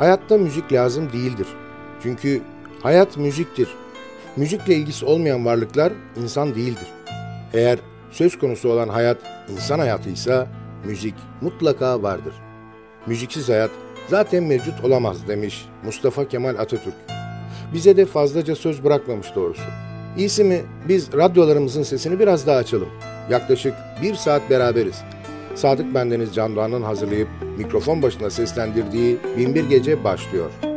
[0.00, 1.46] Hayatta müzik lazım değildir.
[2.02, 2.42] Çünkü
[2.82, 3.68] hayat müziktir.
[4.36, 5.92] Müzikle ilgisi olmayan varlıklar
[6.22, 6.86] insan değildir.
[7.52, 7.78] Eğer
[8.10, 9.18] söz konusu olan hayat
[9.52, 10.46] insan hayatıysa
[10.84, 12.34] müzik mutlaka vardır.
[13.06, 13.70] Müziksiz hayat
[14.08, 16.94] zaten mevcut olamaz demiş Mustafa Kemal Atatürk.
[17.74, 19.62] Bize de fazlaca söz bırakmamış doğrusu.
[20.16, 22.88] İyisi mi biz radyolarımızın sesini biraz daha açalım.
[23.30, 25.02] Yaklaşık bir saat beraberiz.
[25.54, 27.28] Sadık Bendeniz Can Doğan'ın hazırlayıp
[27.60, 30.69] mikrofon başına seslendirdiği Binbir Gece başlıyor.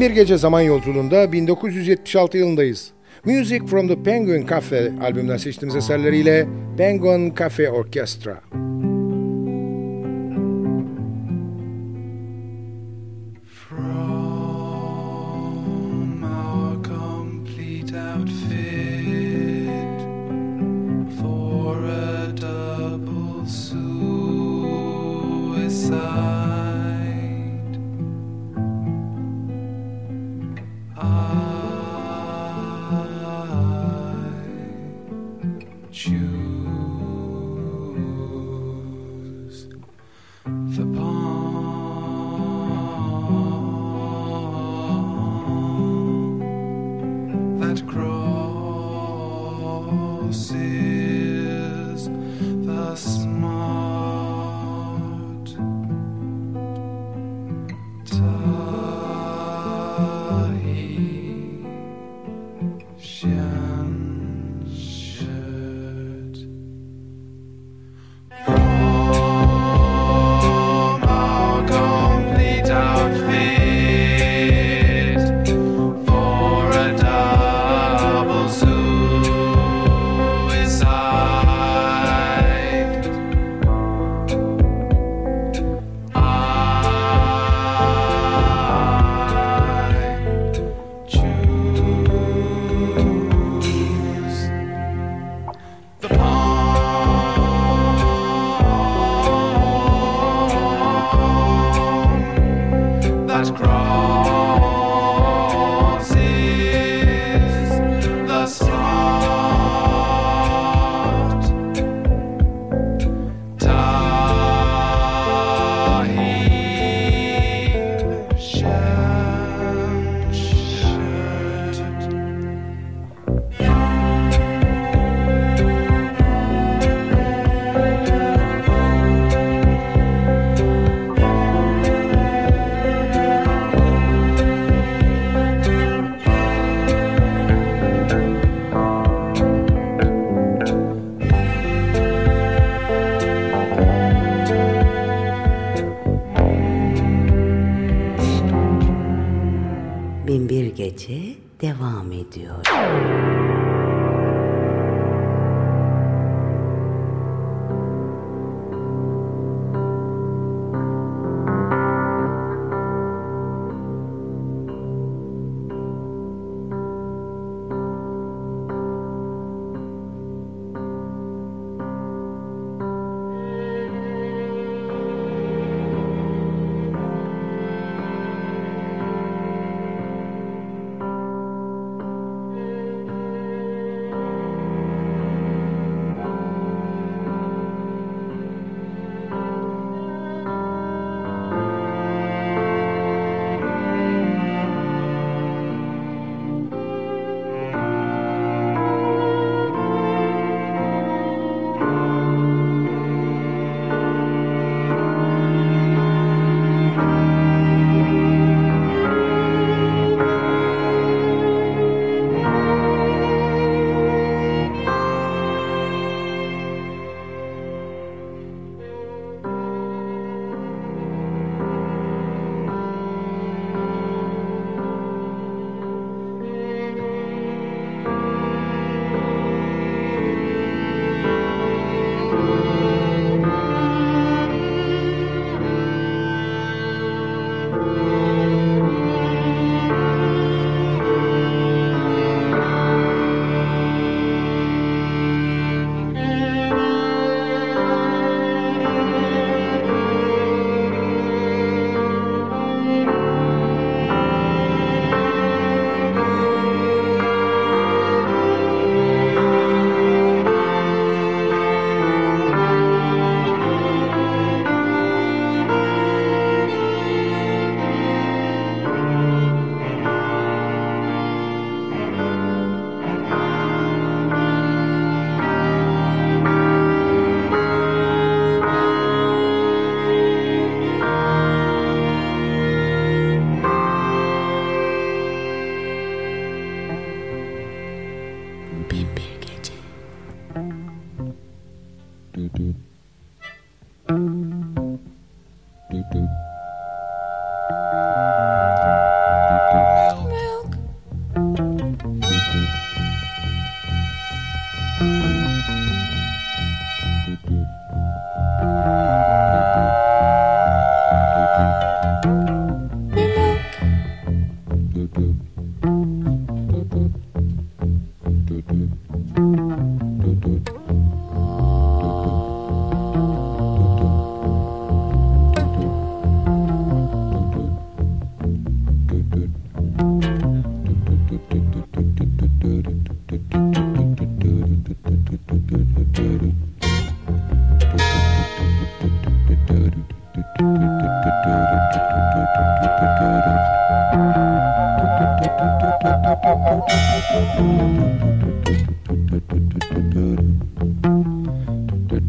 [0.00, 2.90] Bir Gece Zaman Yolculuğunda 1976 yılındayız.
[3.24, 8.40] Music from the Penguin Cafe albümden seçtiğimiz eserleriyle Penguin Cafe Orchestra.
[13.68, 13.99] From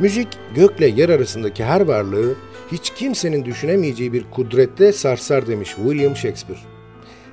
[0.00, 2.34] Müzik gökle yer arasındaki her varlığı
[2.72, 6.60] hiç kimsenin düşünemeyeceği bir kudretle sarsar demiş William Shakespeare.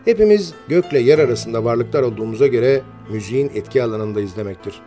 [0.06, 2.82] Hepimiz gökle yer arasında varlıklar olduğumuza göre
[3.12, 4.82] müziğin etki alanında izlemektir.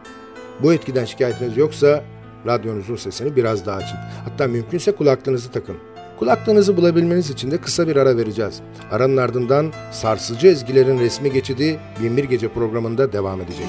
[0.63, 2.05] Bu etkiden şikayetiniz yoksa
[2.47, 3.99] radyonuzun sesini biraz daha açın.
[4.25, 5.77] Hatta mümkünse kulaklığınızı takın.
[6.19, 8.61] Kulaklığınızı bulabilmeniz için de kısa bir ara vereceğiz.
[8.91, 13.67] Aranın ardından sarsıcı ezgilerin resmi geçidi Binbir Gece programında devam edecek.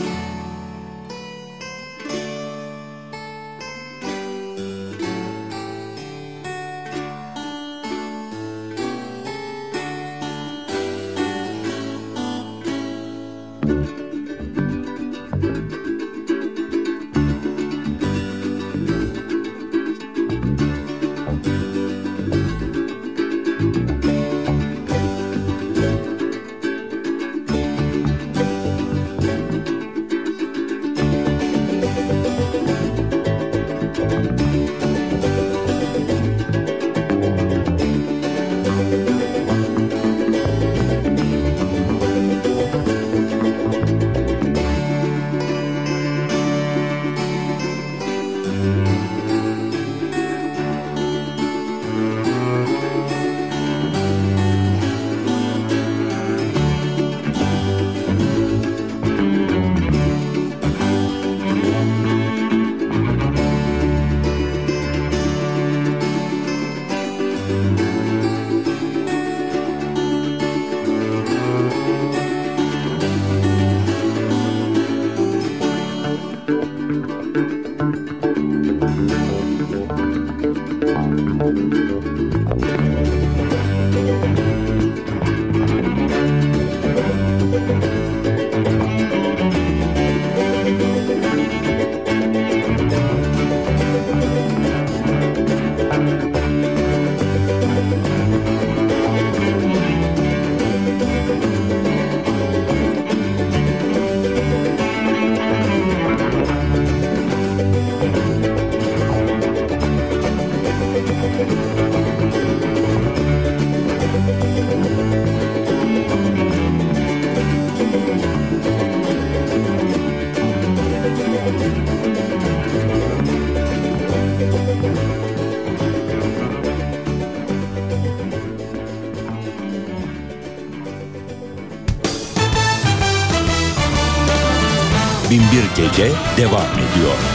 [135.97, 137.30] Gece devam ediyor.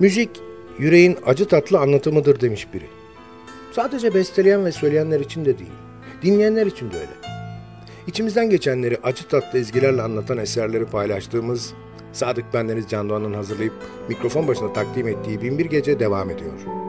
[0.00, 0.30] Müzik,
[0.78, 2.84] yüreğin acı tatlı anlatımıdır demiş biri.
[3.72, 5.70] Sadece besteleyen ve söyleyenler için de değil,
[6.22, 7.10] dinleyenler için de öyle.
[8.06, 11.74] İçimizden geçenleri acı tatlı ezgilerle anlatan eserleri paylaştığımız
[12.12, 13.72] Sadık Bendeniz Can Doğan'ın hazırlayıp
[14.08, 16.85] mikrofon başına takdim ettiği Binbir Gece devam ediyor.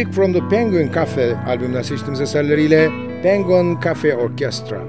[0.00, 2.90] Music from the Penguin Cafe albümünden seçtiğimiz eserleriyle
[3.22, 4.80] Penguin Cafe Orchestra.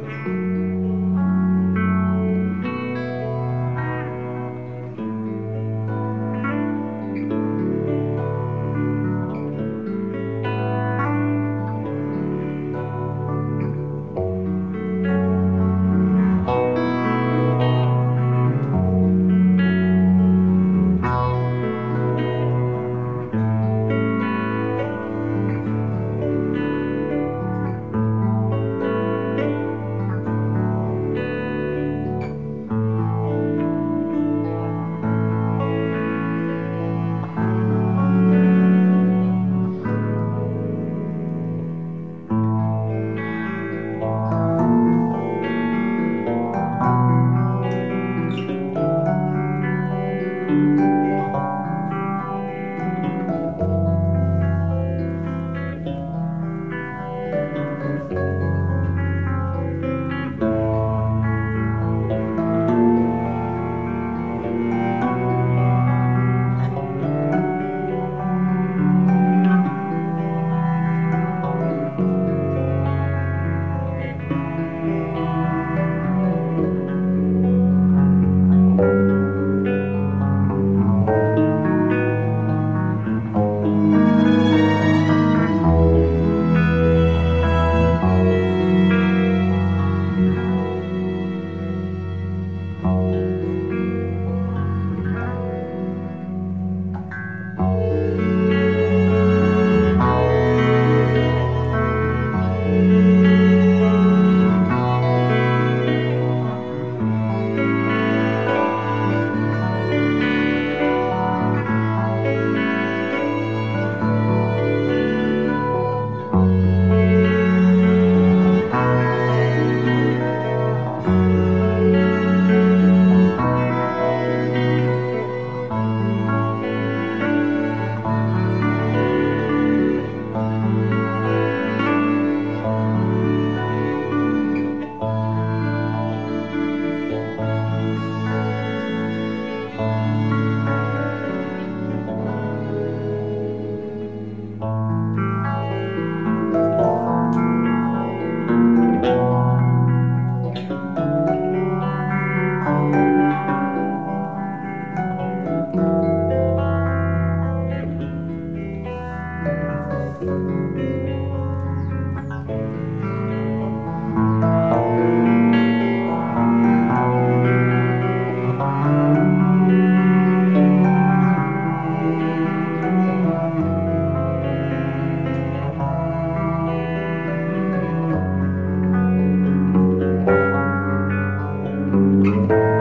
[182.21, 182.80] Música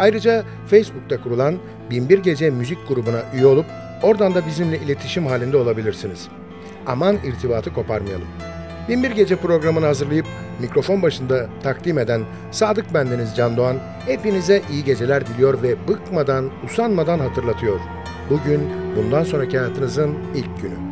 [0.00, 1.58] Ayrıca Facebook'ta kurulan
[1.90, 3.66] Binbir Gece müzik grubuna üye olup
[4.02, 6.28] oradan da bizimle iletişim halinde olabilirsiniz.
[6.86, 8.28] Aman irtibatı koparmayalım.
[8.88, 10.26] Binbir Gece programını hazırlayıp
[10.60, 13.76] mikrofon başında takdim eden Sadık Bendeniz Can Doğan
[14.06, 17.80] hepinize iyi geceler diliyor ve bıkmadan, usanmadan hatırlatıyor.
[18.30, 18.60] Bugün
[18.96, 20.89] bundan sonraki hayatınızın ilk günü.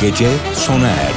[0.00, 1.13] Gece sona erdi.